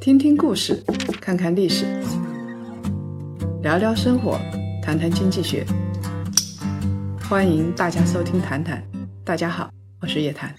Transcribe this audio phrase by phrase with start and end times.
[0.00, 0.82] 听听故事，
[1.20, 1.86] 看看历史，
[3.62, 4.38] 聊聊生活，
[4.82, 5.64] 谈谈经济学。
[7.28, 8.78] 欢迎大家收听《谈谈》，
[9.24, 9.70] 大家好，
[10.00, 10.54] 我是叶檀。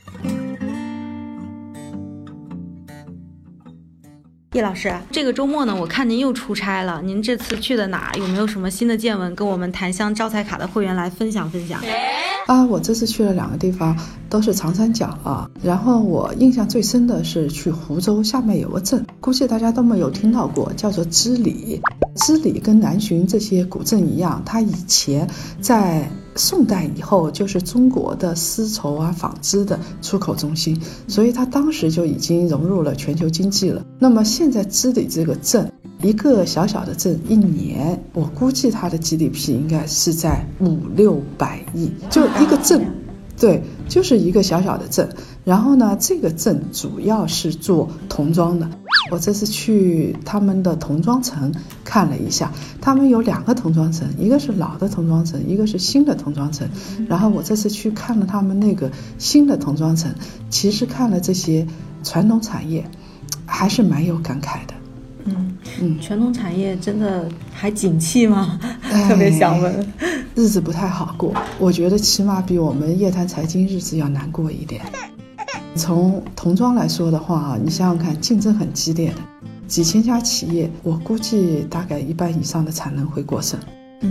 [4.53, 8.17] 叶老师，这个周末呢，我看您又出差了，您这次去的哪儿？
[8.17, 11.79] 有没有什么新的见闻，跟我们檀香招财卡的会员来分享分享？
[12.45, 13.97] 啊，我这次去了两个地方，
[14.29, 15.49] 都是长三角啊。
[15.63, 21.81] 然后我印象最深的是去湖州，下面有个镇，估计大家都没有听到过，叫做织里。
[22.15, 25.27] 织里跟南浔这些古镇一样，它以前
[25.61, 33.85] 在宋代以后就是中国的丝绸啊、纺织的出口中心，所以它当时就已经融入了全球经济了。
[33.99, 35.71] 那么现在织里这个镇。
[36.01, 42.85] 一个小小的镇，一年我估计它的 GDP 应该是在五六百亿，就一个镇，
[43.39, 45.09] 对，就是一个小小的镇。
[45.45, 48.69] 然后呢，这个镇主要是做童装的。
[49.11, 51.53] 我这次去他们的童装城
[51.83, 56.67] 看了一下，他们有两个童装城，一个是老的童装城，一个是新的童装城。
[57.07, 60.13] 然后我这次去看了他们那个新的童装城，
[60.49, 61.65] 其实看了这些
[62.03, 62.83] 传统产业，
[63.45, 64.73] 还是蛮有感慨的。
[65.25, 68.59] 嗯嗯，传统产业真的还景气吗？
[69.07, 69.87] 特别想问，
[70.35, 74.83] 日子不太好过，我觉得起码比我们夜谈财经日子要难过一点。
[75.75, 79.17] 从童装来说的话，你想想看，竞争很激烈的，
[79.67, 83.59] 几千家企业，我估计大概一半以上的产能会过剩。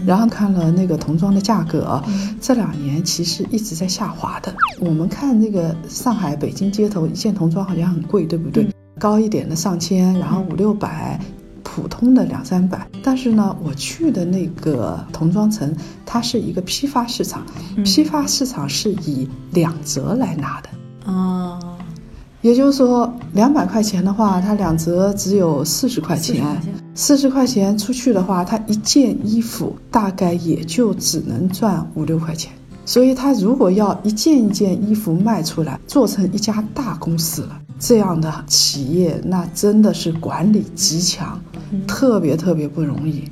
[0.06, 2.04] 然后看了那个童装的价格，啊
[2.40, 4.52] 这两年其实一直在下滑的。
[4.80, 8.68] 我们看那个上海、北京街头一件童装好像很贵，对不对？
[8.98, 11.20] 高一点的上千，然后五六百，
[11.62, 12.86] 普通的两三百。
[13.02, 17.44] 但是呢，我去的那个童装城，它是一个批发市场，
[17.84, 20.68] 批发市场是以两折来拿的。
[21.04, 21.58] 哦，
[22.40, 26.44] 也就是说，两百块钱的话，它两折只有四十块钱。
[26.94, 32.52] 四十块钱出去的话，它一件衣服大概也就只能赚五六块钱。
[32.86, 37.58] 所以，他如果要一件一件衣服卖出来，做成一家大公司了。
[37.78, 41.40] 这样的企业，那真的是管理极强，
[41.86, 43.24] 特别特别不容易。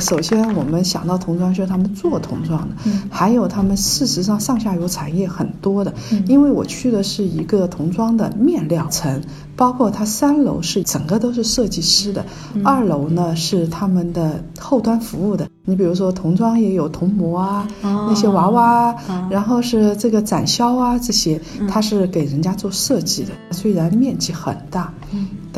[0.00, 2.76] 首先，我们想到童装，就是他们做童装的，
[3.10, 5.92] 还有他们事实上上下游产业很多的。
[6.26, 9.22] 因为我去的是一个童装的面料城，
[9.56, 12.24] 包括它三楼是整个都是设计师的，
[12.64, 15.48] 二楼呢是他们的后端服务的。
[15.64, 18.96] 你比如说童装也有童模啊，那些娃娃，
[19.28, 21.38] 然后是这个展销啊，这些
[21.68, 23.32] 它是给人家做设计的。
[23.50, 24.92] 虽然面积很大，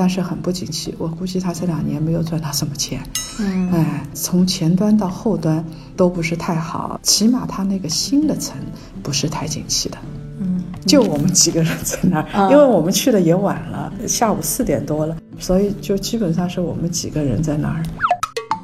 [0.00, 0.94] 但是很不景气。
[0.96, 3.02] 我估计他这两年没有赚到什么钱。
[3.38, 5.62] 嗯，哎，从前端到后端
[5.94, 8.56] 都不是太好，起码他那个新的城
[9.02, 9.98] 不是太景气的。
[10.38, 17.82] 嗯，就我们几个人在那儿，因为我们去的也晚了，下午四点多了，所以就基本上是我们几个人在那儿。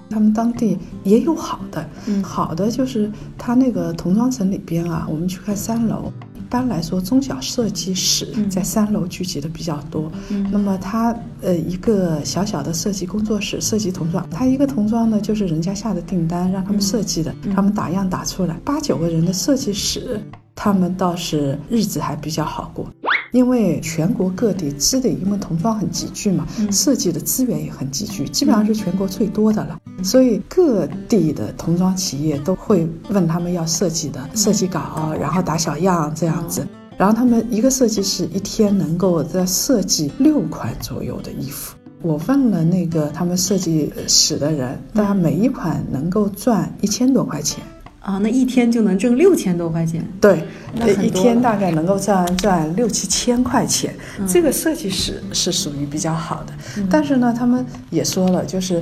[0.08, 1.86] 他们当地也有好的，
[2.22, 6.10] 好的就是他那个童装城里边啊，我们去看三楼。
[6.56, 10.10] 一般来说，中小设计室在三楼聚集的比较多。
[10.50, 20.18] 那么他呃一个小小的设计工作室设计童装，他一个童装呢就是人家下的订单让他们设计的，他们打样打出来，八九个人的设计室，
[20.54, 22.90] 他们倒是日子还比较好过。
[23.32, 29.80] 因为全国各地织的因为童装很集聚嘛，设计的资源也很集聚，基本上是全国最多的了。
[30.02, 36.66] 所以各地的童装企业都会问他们要设计的设计稿，然后打小样这样子。
[36.96, 41.76] 然后他们一个设计师一天能够在设计六款左右的衣服。
[42.02, 47.62] 我问了那个他们设计室的人，大家每一款能够赚一千多块钱。
[48.06, 50.06] 啊，那一天就能挣六千多块钱。
[50.20, 50.44] 对，
[50.74, 53.92] 那一天大概能够赚赚六七千块钱。
[54.28, 56.52] 这个设计师是属于比较好的，
[56.88, 58.80] 但是呢，他们也说了，就是。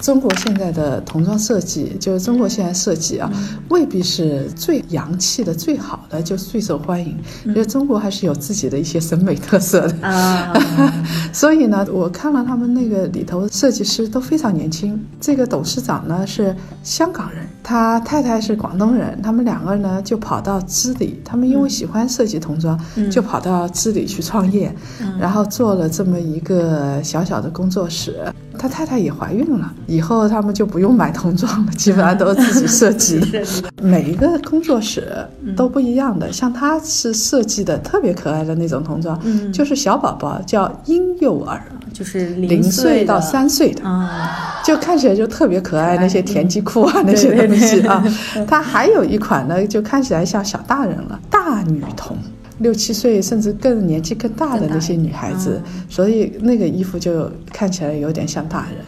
[0.00, 3.28] 中国现在的童装设计，就是中国现在设计啊，
[3.68, 7.18] 未必是最洋气的、最好的，就最受欢迎。
[7.46, 10.54] 因为中国还是有自己的一些审美特色的啊。
[11.34, 15.04] 所以呢，我看了他们那个里头设计师都非常年轻。
[15.20, 16.54] 这个董事长呢是
[16.84, 22.80] 香港人，他太太是广东人，他们两个呢就跑到织里，他们因为喜欢设计童装，
[23.10, 24.74] 就跑到织里去创业，
[25.20, 28.24] 然后做了这么一个小小的工作室。
[28.58, 33.44] 他太太也怀孕了，以后他们就不用买童装了，基本上都是自己设计的。
[33.82, 35.06] 每一个工作室
[35.54, 39.20] 都不一样的，像他是设计的特别可爱的那种童装，
[39.52, 41.60] 就是小宝宝叫婴幼儿，
[41.92, 43.82] 就是零岁到三岁的，
[44.68, 48.04] 就看起来就特别可爱，那些田鸡裤啊那些东西啊。
[48.46, 52.14] 它还有一款呢，就看起来像小大人了，大女童。
[52.58, 58.84] 六七岁甚至更年纪更大的那些女孩子，所以那个衣服就看起来有点像大人。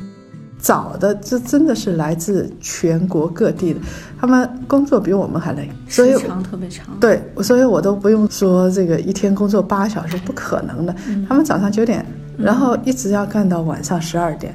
[0.61, 3.81] 找的这真的是来自全国各地的，
[4.21, 6.85] 他们工作比我们还累，所以长特别长。
[7.01, 10.95] 对，所以我都不用说这个一天工作八小时不可能的，
[11.27, 12.05] 他们早上九点，
[12.37, 14.53] 然后一直要干到晚上十二点，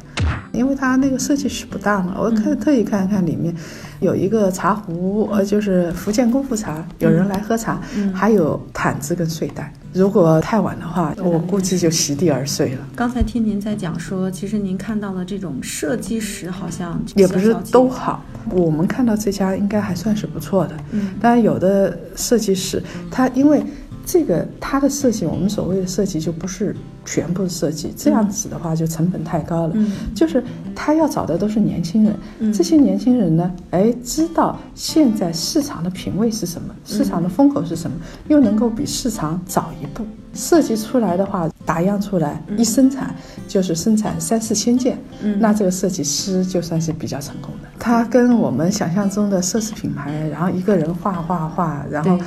[0.51, 3.53] 因为他那个设计室不大嘛，我看特意看看里面。
[4.01, 7.79] 有一个茶壶，呃，就是福建功夫茶，有人来喝茶，
[8.13, 9.71] 还有毯子跟睡袋。
[9.93, 12.85] 如果太晚的话，我估计就席地而睡了。
[12.93, 18.23] 刚才听您在讲说，其实您看到的这种设计师好像也不是都好。
[18.51, 23.63] 我们看到这家应该还算是不错的，嗯，但有的设计师他因为。
[24.07, 29.73] 这个它的设计，我们所谓的设计就不是全部设计，这样子的话就成本太高了。
[29.75, 30.43] 嗯，就是
[30.75, 37.95] 他要找的都是年轻人，这些年轻人呢，哎，知道现在市场的品味是什么，市场的风口是什么，
[38.27, 40.03] 又能够比市场早一步。
[40.33, 43.15] 设计出来的话，打样出来一生产
[43.47, 44.97] 就是生产三四千件，
[45.39, 47.69] 那这个设计师就算是比较成功的。
[47.79, 52.19] 他跟我们想象中的奢侈品牌，然后一个人画画画，然后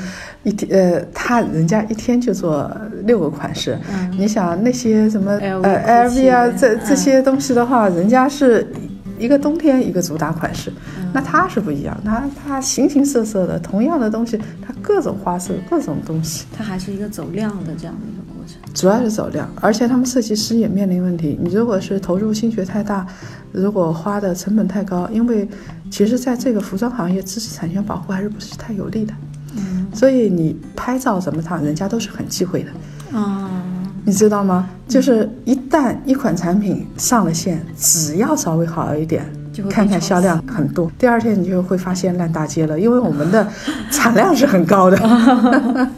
[0.42, 3.78] 一天呃，他人家一天就做六个款式。
[4.16, 8.66] 你想那些什么呃 LV 啊这这些东西的话，人家是。
[9.18, 10.72] 一个冬天一个主打款式，
[11.12, 18.60] 那它是不一样，它它形形色色的，同样的东西，它各种花色，各种东西，它还是一个走量的这样的一个过程。
[18.72, 23.04] 主要是走量，而且他们设计师也面临问题，你如果是投入心血太大，
[23.50, 25.48] 如果花的成本太高，因为
[25.90, 29.12] 其实在这个服装行业，知识产权保护还是不是太有利的，
[29.56, 33.47] 嗯，所以你拍照什么的，人家都是很忌讳的，啊。
[34.08, 34.70] 你知道吗？
[34.88, 39.22] 就是一旦一款产品上了线，只要稍微好一点，
[39.68, 43.46] 看看销量很多，第二天你就会发现烂大街了，因为我们的
[43.92, 44.96] 产量是很高的。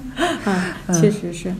[0.92, 1.54] 确实是。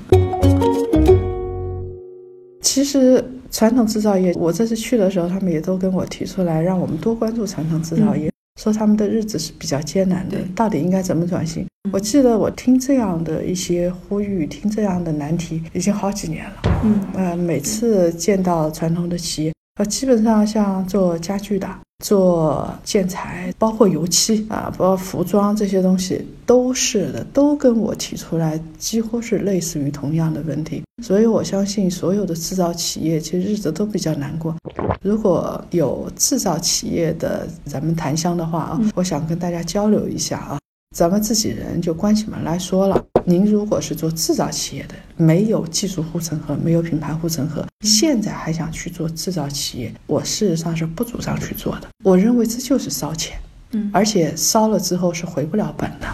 [2.61, 8.29] 其实传统制造业，我这次去的时候，他们也都跟我提出来，让我们多关注传统制造业。
[8.63, 11.67] 说他们的日子是比较艰难的，到底应该怎么转型？
[11.91, 16.57] 我记得我听这样的一些呼吁，听这样的难题，已经好几年了。
[16.85, 21.67] 嗯，呃，每次见到传统的企业，呃，基本上像做家具的。
[22.05, 30.83] 做建材，包括油漆啊，包括服装这些东西，都是的，都跟我提出来，几乎是类似于同样的问题。
[31.03, 34.55] 所以我相信所有的制造企业其实日子都比较难过。
[35.03, 40.59] 如果有制造企业的咱们檀香的话啊，我想跟大家交流一下啊。
[40.97, 51.87] 咱们自己人就关起门来说了，您如果是做制造企业的，没有技术护城河，没有品牌护城河，现在还想去做制造企业，我事实上是不主张去做的。
[52.03, 53.39] 我认为这就是烧钱，
[53.71, 56.09] 嗯，而且烧了之后是回不了本的。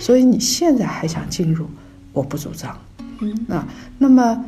[0.00, 1.66] 所以你现在还想进入，
[2.14, 2.74] 我不主张。
[3.20, 3.68] 嗯，啊，
[3.98, 4.42] 那么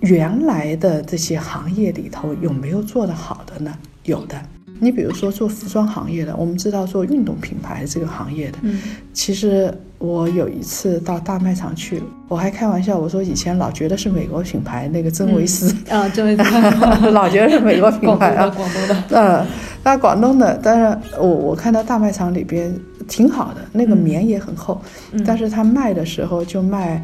[0.00, 3.74] 原来的这些行业里头有没有做得好的呢？
[4.04, 4.38] 有的。
[4.78, 8.78] 你比如说做服装行业的，我们知道做运动品牌这个行业的，嗯，
[9.14, 15.74] 其实我有一次到大卖场去，我还开玩笑，我说以前老觉得是美国品牌那个真维斯。
[15.88, 16.42] 啊，真维斯，
[17.10, 19.46] 老觉得是美国品牌啊，广东的，嗯，
[19.82, 22.74] 那广东的，但是我我看到大卖场里边
[23.08, 24.80] 挺好的，那个棉也很厚，
[25.24, 27.02] 但是他卖的时候就卖，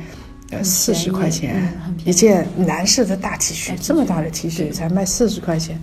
[0.50, 1.72] 呃四十块钱
[2.04, 5.80] 一件男士的大 T 恤，这么大的 T 恤才卖四十块钱。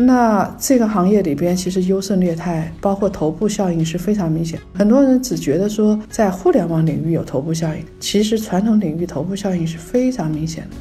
[0.00, 4.60] 那这个行业里边，其实优胜劣汰，包括头部效应是非常明显。
[4.72, 10.76] 很多人只觉得说在互联网领域有头部效应，其实传统领域头部效应是非常明显的。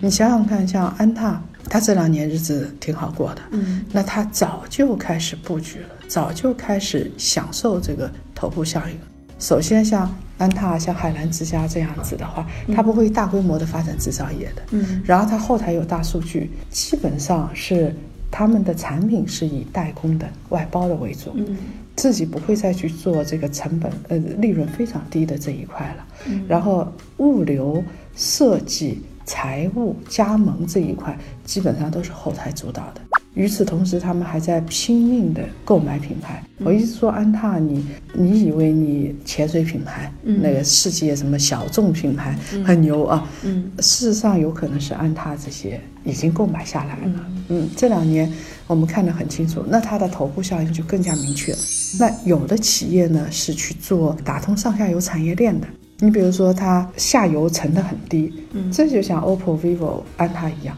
[0.00, 8.98] 你想想看，像安踏，它这两年日子挺好过的，嗯，那它早就开始布局了，早就开始享受这个头部效应。
[9.38, 14.62] 首先，像安踏、像海澜之家这样子的话，它不会大规模的发展制造业的。
[14.72, 17.94] 嗯，然后它后台有大数据，基本上是
[18.30, 21.56] 他们的产品是以代工的、外包的为主，嗯，
[21.96, 26.06] 自己不会再去做这个成本呃利润非常低的这一块了。
[26.26, 27.82] 嗯，然后物流、
[28.16, 33.00] 设计、财务、加盟这一块，基本上都是后台主导的。
[33.38, 36.42] 与此同时，他们还在拼命的购买品牌。
[36.58, 43.24] 我一直说安踏，你你以为你潜水品牌，那个世界什么小众品牌很牛啊？
[43.44, 47.26] 嗯，事实上有可能是安踏这些已经购买下来了。
[47.46, 48.28] 嗯，这两年
[48.66, 51.58] 我们看得很清楚，那它的头部效应就更加明确了。
[52.00, 55.68] 那有的企业呢是去做打通上下游产业链的，
[56.00, 60.76] 你比如说它下游沉得很低，嗯，这就像 OPPO、vivo、安踏一样。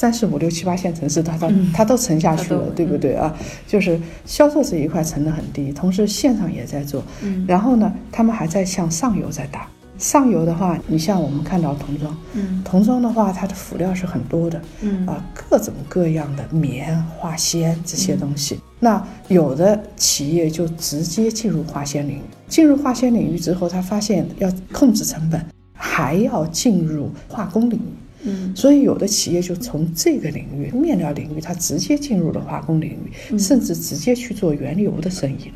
[0.00, 3.36] 三四五六七八线城市，它它它都沉下去了，对不对啊？
[3.66, 7.04] 就是销售这一块沉得很低，同时线上也在做，
[7.46, 9.68] 然后呢，他们还在向上游在打。
[9.98, 18.58] 上游的话，你像我们看到童装，嗯童装的话，它的辅料是很多的，嗯啊，各种各样的棉、化纤这些东西。
[18.78, 27.92] 那有的企业就直接进入化纤领域，进入化纤领域之后，他发现要控制成本，还要进入化工领域。
[28.22, 35.54] 嗯所以有的企业就从这个领域面料领域，它直接进入了化工领域，甚至直接去做原油的生意了。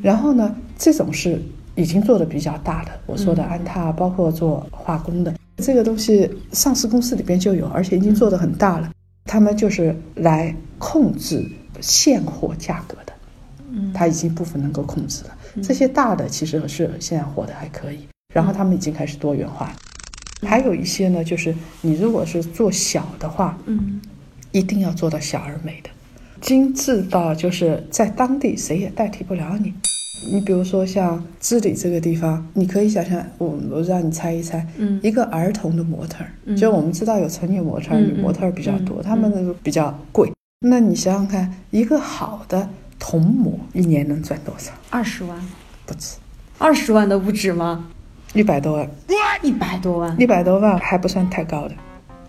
[0.00, 1.40] 然后呢，这种是
[1.74, 8.90] 已经做的比较大的，我说的安踏，包括做化工的这个东西，上市公司里边就有，而且已经做得很大了。
[9.24, 11.46] 他们就是来控制
[11.80, 13.12] 现货价格的，
[13.70, 15.30] 嗯它已经部分能够控制了。
[15.62, 18.00] 这些大的其实是现在火的还可以，
[18.34, 19.74] 然后他们已经开始多元化了。
[20.46, 24.00] 还有一些呢，就是你如果是做小的话，嗯
[24.50, 25.90] 一定要做到小而美的，
[26.40, 29.72] 精致到就是在当地谁也代替不了你。
[30.30, 40.30] 你比如说像知理这个地方，你可以想象，我我让你猜一猜，嗯一个儿童的模特儿，嗯就我们知道有成年模特儿、嗯女模特儿比较多，嗯他们那个比较贵。
[40.64, 42.68] 那你想想看，一个好的
[42.98, 44.70] 童模一年能赚多少？
[44.90, 45.36] 二十万，
[45.86, 46.16] 不止，
[46.58, 47.88] 二十万都不止吗？
[48.32, 48.90] 一百多万，
[49.42, 51.74] 一百多万，一百多万还不算太高的。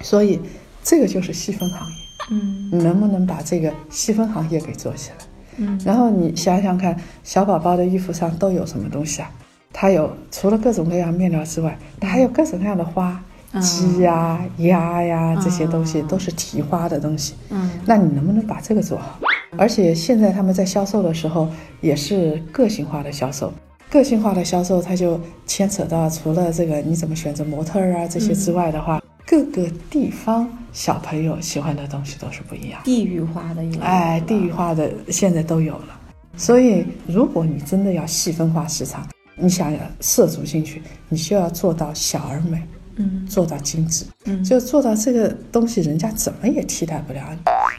[0.01, 0.39] 所以
[0.83, 1.95] 这个就是细分行业，
[2.31, 5.15] 嗯你能不能把这个细分行业给做起来？
[5.57, 9.31] 嗯然后你想想看，小宝宝的衣服上都有什么东西啊？
[9.71, 17.35] 它有除了各种各样面料之外，它还有各种各样的花，嗯鸡呀、鸭呀这些东西嗯都是提花的东西。
[17.49, 19.19] 嗯那你能不能把这个做好？
[19.55, 21.47] 而且现在他们在销售的时候
[21.79, 23.53] 也是个性化的销售，
[23.93, 32.79] 个性化的销售它就牵扯到除了这个你怎么选择模特儿啊这些之外的话，各个地方小朋友喜欢的东西都是不一样。
[32.79, 32.85] 的。
[32.85, 35.99] 地域化的哎，地域化的现在都有了。
[36.35, 42.59] 所以，如果你真的要细分化市场，你想要涉足进去，你就要做到小而美，
[42.95, 43.23] 嗯。
[43.27, 44.43] 做到精致，嗯。
[44.43, 47.21] 就做到这个东西，人家怎么也替代不了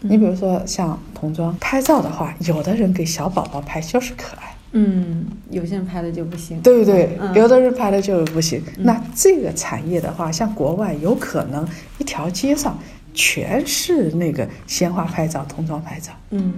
[0.01, 0.11] 你。
[0.11, 7.17] 你比如说像童装拍照的话，有的人给小宝宝拍就是可爱，嗯，有些人拍的就不行，对不对？
[7.21, 8.61] 嗯有的人拍的就是不行。
[8.77, 11.67] 那这个产业的话，像国外有可能
[11.99, 12.77] 一条街上
[13.15, 16.13] 全是那个鲜花拍照、童装拍照。
[16.31, 16.53] 嗯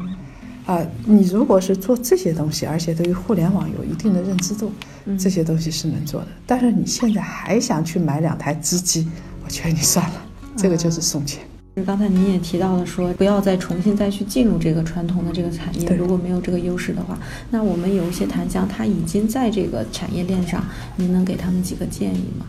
[0.64, 4.72] 啊，你如果是做这些东西，而且对于互联网有一定的认知度，
[5.04, 6.28] 嗯这些东西是能做的。
[6.46, 9.06] 但是你现在还想去买两台织机，
[9.44, 11.44] 我劝你算了，这个就是送钱。
[11.84, 17.18] 刚才您也提到了说，不要再重新再去进入这个传统的这个产业，如果没有这个优势的话，
[17.50, 20.64] 那我们有一些檀香，它已经在这个产业链上，
[20.96, 22.46] 您能给他们几个建议吗？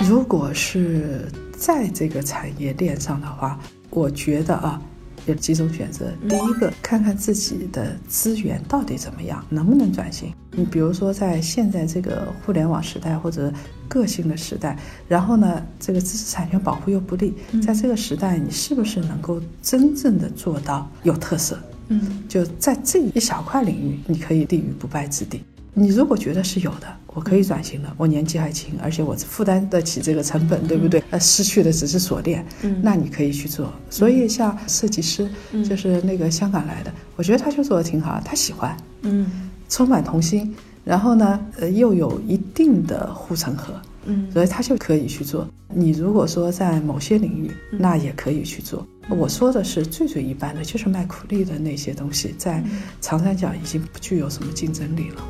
[0.00, 4.80] 如果是在这个产业链上的话，我觉得啊，
[5.26, 6.12] 有几种选择。
[6.28, 10.32] 第一个，看看自己的资源到底怎么样，能不能转型。
[10.50, 13.52] 你比如说，在现在这个互联网时代或者
[13.88, 14.78] 个性的时代，
[15.08, 17.34] 然后呢，这个知识产权保护又不利，
[17.66, 21.58] 在这个时代，你是不是能够真正的做到有特色？
[21.88, 25.42] 嗯就在这一小块领域，你可以立于不败之地。
[25.76, 31.02] 你如果觉得是有的，我可以转型的，我年纪还轻，而且我负担得起这个成本，对不对？
[31.10, 33.72] 呃，失去的只是锁链，嗯那你可以去做。
[33.90, 35.28] 所以像设计师，
[35.68, 40.54] 就是那个香港来的，我觉得他就做的挺好，他喜欢，嗯充满童心，
[40.84, 43.74] 然后呢，呃，又有一定的护城河，
[44.06, 45.48] 嗯所以他就可以去做。
[45.76, 48.86] 你如果说在某些领域，那也可以去做。
[49.08, 52.62] 我说的是最最一般的，就是卖苦力的那些东西，在
[53.00, 55.22] 长三角已经不具有什么竞争力了。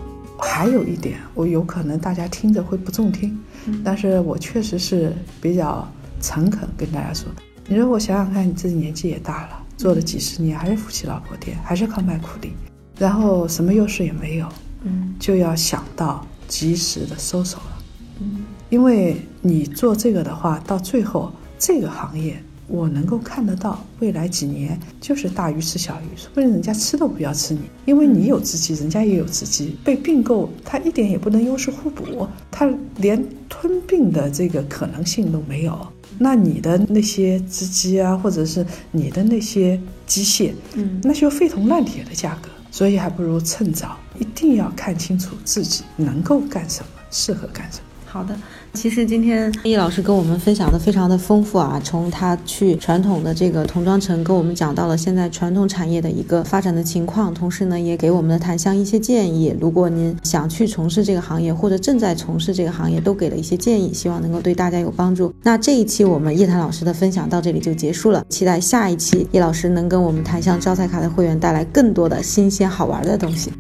[0.44, 3.36] 还有一点，我有可能大家听着会不中听，
[3.82, 5.86] 但是我确实是比较
[6.20, 7.28] 诚恳跟大家说，
[7.66, 12.52] 你如果想想看，你自己年纪也大了，做了几十年，还是夫妻老婆店，还是靠卖苦力，
[12.98, 14.48] 然后什么优势也没有，
[14.84, 15.14] 嗯。
[15.18, 17.82] 就要想到及时的收手了。
[18.20, 18.44] 嗯。
[18.68, 35.86] 因为你做这个的话，到最后这个行业，我能够看得到未来几年就是大鱼吃小鱼，说不定人家吃都不要吃你，因为你有资金，人家也有资金，被并购，它一点也不能优势互补，它连吞并的这个可能性都没有。
[36.18, 47.84] 那你的那些织机啊，或者是你的那些机械，嗯那就废铜烂铁的价格，所以还不如趁早，一定要看清楚自己能够干什么，适合干什么。
[48.06, 48.38] 好的，
[48.74, 59.56] 其实今天易老师跟我们分享的非常的丰富啊，从他去传统的这个童装城跟我们讲到了现在传统产业的一个发展的情况，同时呢也给我们的檀香一些建议。
[59.58, 65.32] 如果您想去从事这个行业或者正在从事这个行业，都给了一些建议，希望能够对大家有帮助。
[65.42, 73.50] 那这一期我们叶檀老师的分享到这里就结束了，期待下一期叶老师能跟我们檀香招财卡的会员带来更多的新鲜好玩的东西。